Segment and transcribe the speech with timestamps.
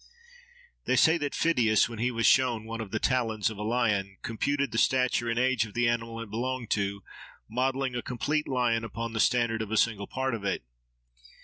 [0.85, 4.17] They say that Pheidias, when he was shown one of the talons of a lion,
[4.23, 7.03] computed the stature and age of the animal it belonged to,
[7.47, 10.63] modelling a complete lion upon the standard of a single part of it.